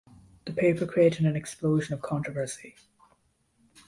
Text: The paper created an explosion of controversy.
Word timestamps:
The 0.45 0.51
paper 0.51 0.87
created 0.87 1.27
an 1.27 1.35
explosion 1.35 1.93
of 1.93 2.01
controversy. 2.01 2.73